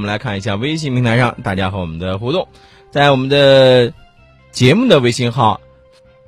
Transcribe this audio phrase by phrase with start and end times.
[0.00, 2.48] 我们来看一下微信平台上大家和我们的互动，
[2.90, 3.92] 在我们的
[4.50, 5.60] 节目的微信号，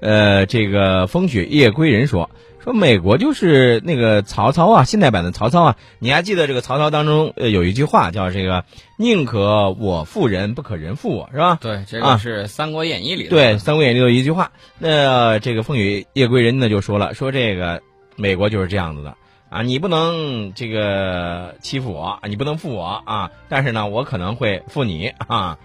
[0.00, 2.28] 呃，这个风雪夜归人说
[2.62, 8.66] 说美国就是那个曹操啊，现代版的曹操啊，你还记得这个曹操当中呃有一句话叫这个
[8.98, 11.56] 宁可我负人，不可人负我是吧？
[11.58, 13.30] 对，这啊个是《三国演义》里的。
[13.30, 17.80] 对，《三国演义》里有一句话，那这个风雨夜归人呢就说了，说这个
[18.16, 19.16] 美国就是这样子的
[19.52, 25.58] 啊，你不能这个欺负我，你不能负我啊，但是呢，我可能会负你啊。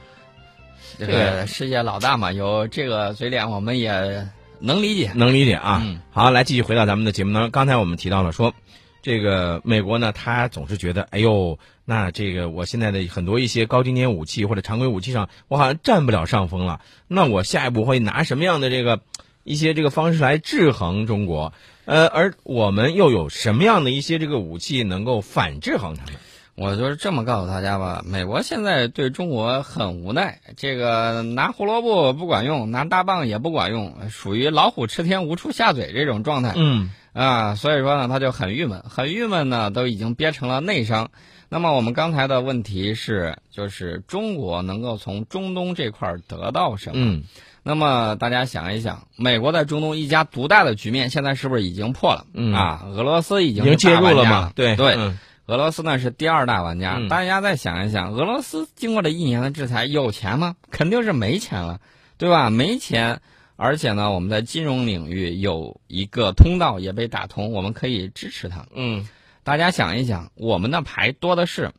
[0.99, 4.27] 这个世界老大嘛，有这个嘴脸，我们也
[4.59, 5.11] 能理解。
[5.15, 5.81] 能理解啊。
[5.85, 7.49] 嗯好，来继续回到咱们的节目当中。
[7.49, 8.53] 刚才我们提到了说，
[9.01, 16.81] 这个美国呢，他总是觉得，哎呦，那这个我现在的很多一些高精尖武器或者常规武器上，我好像占不了上风了。
[17.07, 18.99] 那我下一步会拿什么样的这个
[19.45, 21.53] 一些这个方式来制衡中国？
[21.87, 26.15] 呃，而我们又有什么样的一些这个武器能够反制衡他们？
[26.55, 36.51] 我就是这么告诉大家吧，美国现在对中国很无奈，这个拿胡萝卜不管用，拿大棒也不管用，属于老虎吃天无处下嘴这种状态。
[36.57, 41.09] 嗯啊，所以说呢，他就很郁闷，很郁闷呢，都已经憋成了内伤。
[41.47, 46.95] 那么我们刚才的问题是，就是中国能够从中东这块儿得到什么？
[46.97, 47.23] 嗯
[47.67, 52.25] 那么大家想一想，美国在中东一家独大的局面，现在是不是已经破了？
[52.33, 54.53] 嗯啊，俄罗斯已经是已经介入了嘛？
[54.55, 56.95] 对对，嗯俄罗斯呢是第二大玩家。
[56.97, 60.55] 嗯大家再想一想，俄罗斯经过这一年的制裁，有钱吗？
[60.71, 61.81] 肯定是没钱了，
[62.17, 62.49] 对吧？
[62.49, 63.19] 没钱，
[63.57, 68.65] 而且呢，我们在金融领域有一个通道也被打通，我们可以支持它。
[68.73, 69.05] 嗯
[69.43, 71.71] 大家想一想，我们的牌多的是，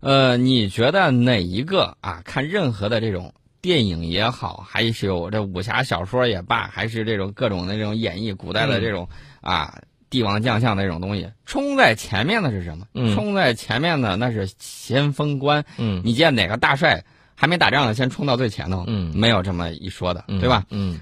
[0.00, 2.20] 呃，你觉得哪一个啊？
[2.24, 9.08] 看任何的这种电影也好，还是有这武侠小说也罢，还是这种各种的这种演绎古代的这种、
[9.40, 12.86] 啊帝王将相的这种东西，冲在前面的是什么？
[12.92, 15.64] 嗯冲在前面的那是先锋官。
[15.78, 17.02] 嗯你见哪个大帅
[17.34, 18.84] 还没打仗呢，先冲到最前头？
[18.88, 20.66] 嗯没有这么一说的，嗯，对吧？？
[20.68, 21.00] 嗯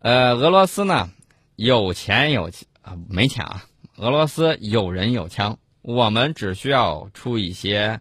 [0.00, 1.10] 呃，俄罗斯呢，
[1.56, 2.50] 有钱有
[2.80, 3.64] 啊、没钱啊。
[3.96, 8.00] 俄罗斯有人有枪，我们只需要出一些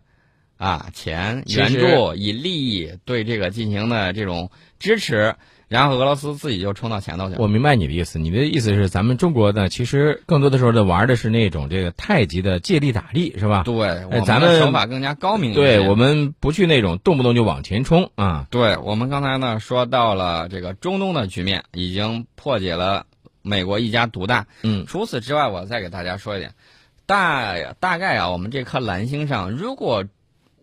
[0.58, 5.36] 啊钱援助，以利益对这个进行的这种支持，
[5.68, 7.42] 然后俄罗斯自己就冲到前头去了。
[7.42, 13.64] 我明白你的意思，你的意思是咱们中国呢，其实更多的时候呢玩的是那种这个太极的借力打力，是吧？
[13.64, 18.48] 对，我们咱们的手法更加高明一对我们不去那种动不动就往前冲啊。
[18.50, 23.06] 对我们刚才呢说到了这个中东的局面，已经破解了
[23.42, 24.48] 美国一家独大。
[24.64, 26.54] 嗯除此之外，我再给大家说一点，
[27.06, 30.06] 大大概啊，我们这颗蓝星上，如果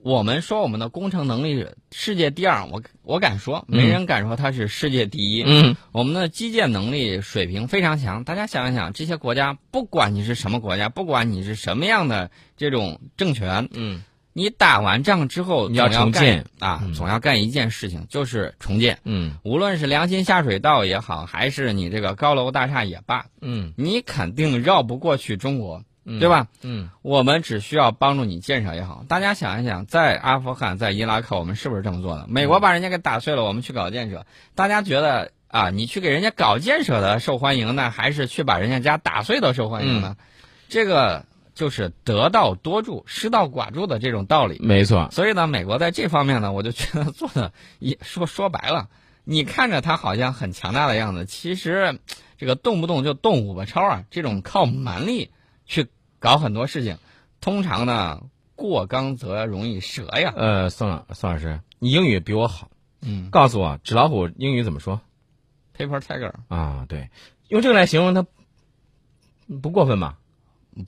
[0.03, 5.45] 我们说我们的工程能力世界第二，我我敢说，没人敢说它是世界第一。
[5.47, 5.77] 嗯。
[5.93, 14.03] 我们的基建能力水平非常强，大家想一想，这些国家不管你是什么国家，不管你是什么样的这种政权，嗯。
[14.35, 16.47] 你打完仗之后你要重建。
[16.59, 16.95] 啊，嗯。
[16.95, 18.99] 总要干一件事情，就是重建。
[19.05, 19.37] 嗯。
[19.45, 23.73] 无论是良心下水道也好，还是你这个高楼大厦也罢，嗯。
[23.77, 26.49] 你肯定绕不过去中国，嗯对吧？
[26.63, 29.05] 嗯我们只需要帮助你建设也好。
[29.09, 32.27] 大家想一想，在阿富汗、在伊拉克，我们是不是这么做的？
[32.29, 34.27] 美国把人家给打碎了，我们去搞建设。
[34.55, 40.17] 大家觉得啊，你去给人家搞建设的受欢迎呢，还是去把人家家打碎的受欢迎呢？
[40.69, 44.59] 这个就是得道多助，失道寡助的这种道理。
[44.63, 45.09] 没错。
[45.13, 48.89] 所以呢，美国在这方面呢，我就觉得做的也说 说白了，
[49.25, 52.01] 你看着他好像很强大的样子，其实
[52.39, 55.31] 这个动不动就动五个超啊，这种靠蛮力
[55.73, 55.89] 去
[56.19, 56.99] 搞很多事情，
[57.41, 58.21] 通常呢
[58.55, 60.35] 过刚则容易折呀。
[60.37, 65.01] 呃，宋老宋老师，你英语比我好，嗯告诉我纸老虎英语怎么说
[65.75, 66.85] ，paper tiger 啊？
[66.87, 67.09] 对，
[67.49, 68.27] 用这个来形容它
[69.63, 70.19] 不过分吧？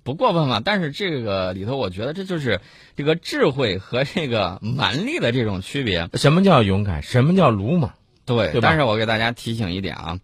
[0.03, 2.61] 不过分吧，但是这个里头，我觉得这就是
[2.95, 6.11] 这个智慧和这个蛮力的这种区别。
[6.13, 7.03] 什么叫勇敢？
[7.03, 7.95] 什么叫鲁莽？
[8.27, 10.21] 对，对但是我给大家提醒一点啊，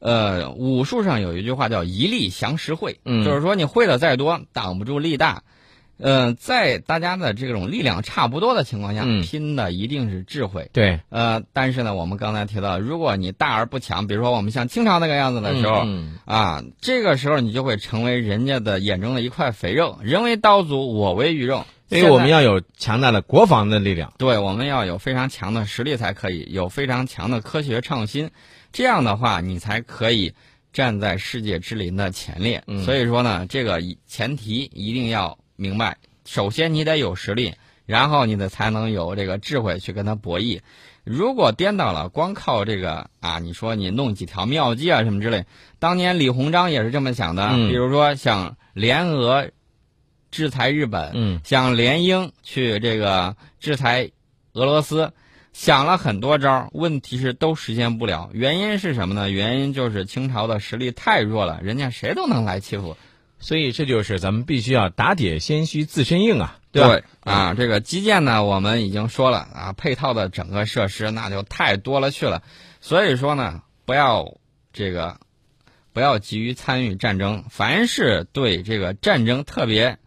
[0.00, 5.42] 呃，武术上有一句话叫“一力降十会”，嗯就是说你会的再多，挡不住力大。
[6.02, 10.70] 呃，在大家的这种力量差不多的情况下，嗯拼的一定是智慧。
[10.72, 21.66] 对呃，但是呢，我们刚才提到，如果你大而不强，比如说我们像清朝那个样子的时候，嗯啊，这个时候你就会成为人家的眼中的一块肥肉，人为刀俎，我为鱼肉。
[21.90, 24.12] 所以我们要有强大的国防的力量。
[24.16, 28.30] 对，我们要有非常强的实力才可以，有非常强的科学创新，
[28.72, 30.32] 这样的话，你才可以
[30.72, 32.62] 站在世界之林的前列。
[32.66, 37.52] 嗯所以说呢，这个前提一定要明白，首先你得有实力，
[37.86, 40.60] 然后你的才能有这个智慧去跟他博弈。
[41.02, 45.44] 如果颠倒了，光靠这个啊，你说你弄几条妙计啊什么之类，
[45.78, 47.48] 当年李鸿章也是这么想的。
[47.52, 49.50] 嗯比如说像联俄
[50.30, 54.10] 制裁日本，嗯想联英去这个制裁
[54.52, 55.12] 俄罗斯，
[55.52, 58.30] 想了很多招儿，问题是都实现不了。
[58.32, 59.30] 原因是什么呢？
[59.30, 62.96] 原因就是清朝的实力太弱了，人家谁都能来欺负。
[63.42, 67.00] 所以这就是咱们必须要打铁先需自身硬啊，对吧？
[67.20, 72.42] 啊，这个基建呢，我们已经说了啊，配套的整个设施那就太多了去了。
[72.82, 74.36] 所以说呢，不要
[74.74, 75.18] 这个
[75.94, 79.98] 不要急于参与战争，凡是对这个战争特别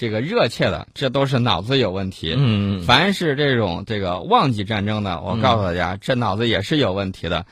[0.00, 2.34] 这个热切的，这都是脑子有问题。
[2.34, 7.44] 嗯，凡是这种这个忘记战争的，我告诉大家，这脑子也是有问题的。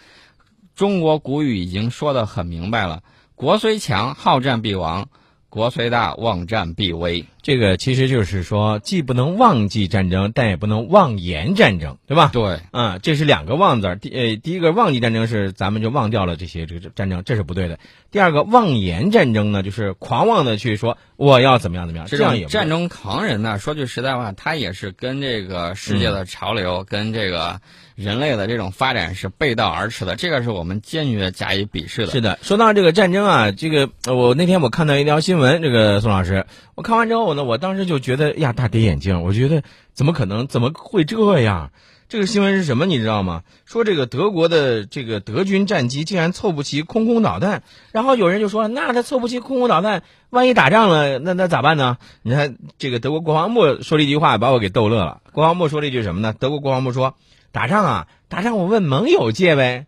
[0.74, 3.02] 中国古语已经说的很明白了：
[3.34, 5.08] 国虽强，好战必亡；
[5.50, 7.26] 国虽大，忘战必危。
[7.40, 12.31] 这个其实就是说，既不能忘记战争，但也不能妄言战争，对吧？
[12.32, 13.96] 对，啊、这是两个忘字儿。
[13.96, 17.79] 第呃，第一个忘记战争是咱们就忘掉了这些这个战争，这是不对的。
[18.11, 27.61] 第二个妄言战争呢，就是狂妄的去说我要怎么样怎么样，这样战争狂人呢，说句实在话，他也是跟这个世界的潮流、跟这个
[27.94, 32.12] 人类的这种发展是背道而驰的，这个是我们坚决加以鄙视的。
[32.12, 36.46] 是的，说到这个战争啊，这个呃我那天我看到一条新闻，这个宋老师，
[36.78, 39.64] 我看完之后呢，我当时就觉得呀，大跌眼镜，我觉得
[39.94, 41.72] 怎么可能，怎么会这样？
[42.08, 42.86] 这个新闻是什么？
[42.86, 43.42] 你知道吗？
[43.64, 51.98] 说这个德国的这个德军战机竟然凑不齐空空导弹，然后有人就说，那他凑不齐空空导弹，万一打仗了，那那咋办呢？
[52.22, 55.20] 你看这个德国国防部说了一句话，把我给逗乐了。
[55.32, 56.32] 国防部说了一句什么呢？
[56.32, 57.16] 德国国防部说，
[57.50, 59.86] 打仗啊，打仗我问盟友借呗。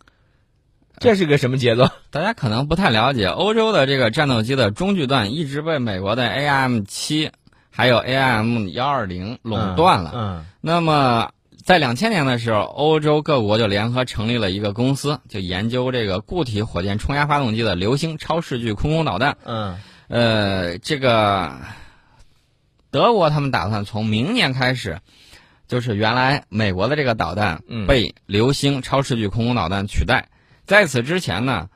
[1.00, 1.88] 这是个什么节奏？
[2.10, 7.30] 大家可能不太了解，欧洲的这个战斗机的中距段一直被美国的 AIM 七
[7.70, 10.12] 还有 AIM 幺二零垄断了。
[10.14, 11.30] 嗯那么
[11.64, 19.38] 在两千年的时候，欧洲各国就联合成立了一个公司，就研究这个固体火箭冲压发动机的流星超视距空空导弹。
[19.44, 21.52] 嗯呃，这个
[22.90, 24.98] 德国他们打算从明年开始，
[25.68, 30.28] 就是原来美国的这个导弹嗯被流星超视距空空导弹取代。
[30.70, 31.68] 在此之前呢，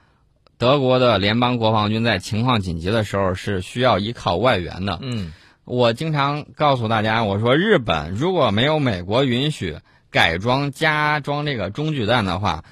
[0.57, 5.01] 德国的联邦国防军在情况紧急的时候是需要依靠外援的。
[5.03, 5.33] 嗯
[5.65, 9.79] 我经常告诉大家，我说日本如果没有美国允许
[10.13, 12.63] 改装加装这个中距弹的话，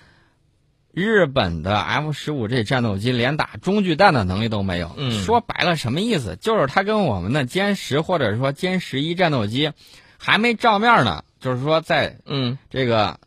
[0.93, 4.93] 日本的 F 十五这战斗机连打中距弹的能力都没有。
[4.99, 6.37] 嗯说白了什么意思？
[6.41, 9.73] 就是它跟我们的歼十或者说歼十一战斗机
[10.19, 13.19] 还没照面呢，就是说在嗯这个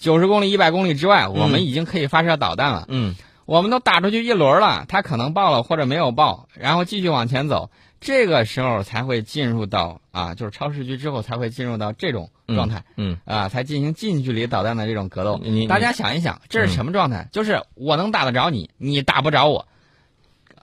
[0.00, 2.86] 九十公里、一百公里之外，我们已经可以发射导弹了。
[2.88, 3.14] 嗯
[3.46, 7.68] 我们都打出去一轮了，它可能爆了或者没有爆，然后继续往前走，
[8.00, 15.66] 这个时候才会进入到啊，就是超视距之后才会进入到这种状态、嗯啊，才进行近距离导弹的这种格斗你你。
[15.66, 17.28] 大家想一想，这是什么状态？
[17.32, 19.66] 就是我能打得着你，你打不着我。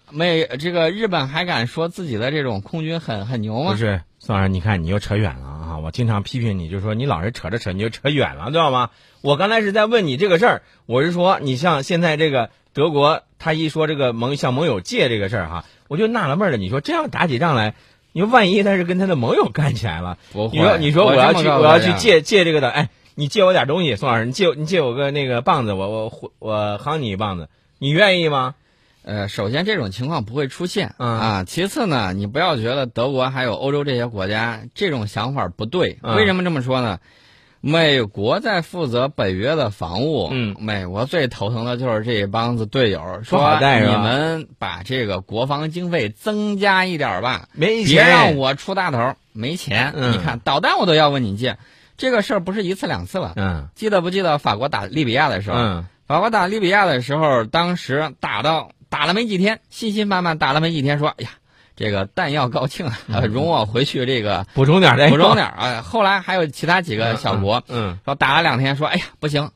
[0.09, 3.71] 没这个日本还敢说自己的这种空军很很牛吗？
[3.71, 5.56] 不是，宋老师，你看你又扯远了啊！
[5.87, 8.89] 我经常批评你，就说你老是扯着扯，你就扯远了，知道吗？
[9.21, 16.57] 我刚才是在问你这个事儿，我是说，你像现在这个德国，他一说这个盟向盟友借这个事儿哈，我就纳了闷了。
[16.57, 17.73] 你说这样打起仗来，
[18.11, 20.17] 你说万一他是跟他的盟友干起来了，
[20.51, 27.47] 你说你说我要去我要去借借这个的，哎，你借我点东西，宋老师，你借你借我个那个棒子，我我我夯你一棒子，
[27.79, 28.55] 你愿意吗？
[29.07, 31.43] 呃，首先这种情况不会出现、嗯啊。
[31.45, 35.97] 其次呢，你不要觉得德国还有欧洲这些国家这种想法不对。
[36.03, 36.99] 嗯为什么这么说呢？
[37.61, 49.93] 美国在负责北约的防务，嗯美国最头疼的就是这一帮子队友，说你们把这个国防经费增加一点吧，没别让，我出大头，没钱。
[49.95, 51.57] 嗯你看导弹我都要问你借，
[51.95, 53.31] 这个事儿不是一次两次了。
[53.37, 55.57] 嗯记得不记得法国打利比亚的时候？
[55.57, 61.29] 嗯法国打利比亚的时候，当时打到打了没几天，信心满满，打了没几天，说：“哎呀，
[61.75, 69.49] 这个弹药告罄啊，呃容我回去这个 补充点补充点儿啊。”后来还有其他几个小国嗯说打了两天，说：“哎呀，不行，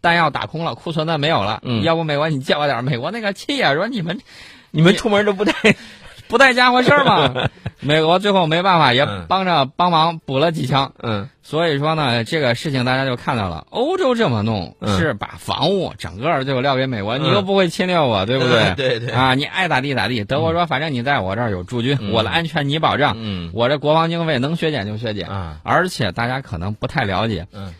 [0.00, 4.18] 弹药打空了，库存的没有了，嗯要不美国你借我点？”美国那个气呀，说你们
[4.70, 5.52] 你们出门都不带，
[6.28, 7.48] 不带家伙事儿吗？
[7.80, 10.92] 美国最后没办法，也嗯帮着帮忙补了几枪。
[11.02, 18.74] 嗯所以说呢，这个事情大家就看到了，欧洲这么弄嗯是把防务整个就撂给美国，嗯你又不会侵略我，对不对？
[18.76, 20.24] 对对啊，你爱咋地咋地。
[20.24, 25.28] 德国说，反正你在我这儿有驻军，嗯我的安全你保障，嗯我这国防经费能削减就削减。
[25.28, 27.72] 啊而且大家可能不太了解，嗯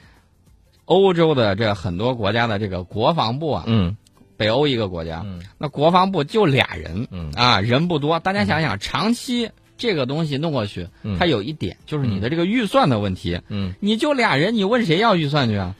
[0.84, 3.96] 欧洲的这很多国家的这个国防部啊，嗯
[4.36, 8.18] 北欧一个国家，嗯那国防部就俩人嗯啊，人不多。
[8.20, 13.40] 大家想想，长期这个东西弄过去，嗯它有一点就是你的这个预算的问题。
[13.48, 15.74] 嗯，你就俩人，你问谁要预算去啊？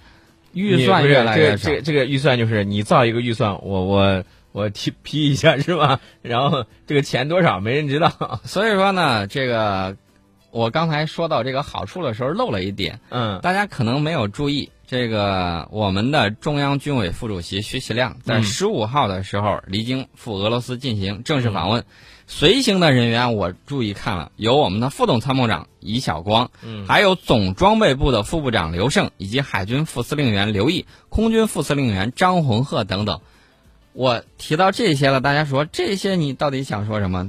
[0.53, 1.77] 预算越来越少这。
[1.77, 6.01] 个这个这个预算就是你造一个预算，我我我批批一下是吧？
[6.23, 8.41] 然后这个钱多少没人知道。
[8.45, 9.97] 所以说呢，这个
[10.57, 14.71] 我刚才说到这个好处的时候漏了一点，嗯大家可能没有注意。
[14.87, 21.85] 这个我们的中央军委副主席徐其亮在嗯十五号的时候离京赴俄罗斯进行正式访问，
[22.27, 33.21] 随行的人员我注意看了，有我们的副总参谋长尹晓光，嗯还有总装备部的副部长刘胜，以及海军副司令员刘毅、空军副司令员张宏鹤等等。
[33.93, 37.29] 我提到这些了，大家说这些你到底想说什么？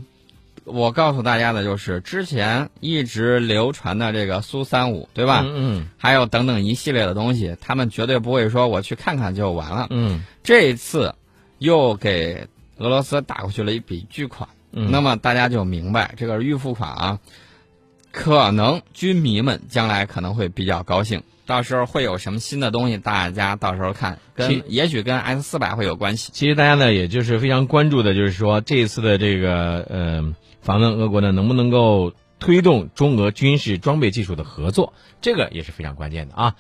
[0.67, 5.43] 我告诉大家的就是之前一直流传的这个苏三五，对吧？
[5.45, 9.87] 嗯还有等等一系列的东西，他们绝对不会说我去看看就完了。
[9.89, 11.15] 嗯这一次
[11.59, 12.47] 又给
[12.77, 17.19] 俄罗斯打过去了一笔巨款，嗯，那么大家就明白这个预付款啊，
[18.11, 21.23] 可能军迷们将来可能会比较高兴。
[21.47, 26.29] 到时候会有什么新的东西，大家到时候看，跟其也许跟 S 四百会有关系。
[26.33, 36.55] 其实大家呢，也就是非常关注的，就是说这一次的这个呃访问俄国呢，能不能够推动中俄军事装备技术的合作，这个也是非常关键的啊。